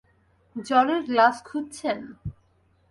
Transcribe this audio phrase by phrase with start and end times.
[0.55, 1.99] জলের গ্লাস খুঁজছেন?